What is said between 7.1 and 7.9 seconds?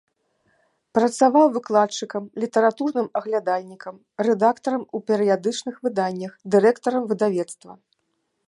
выдавецтва.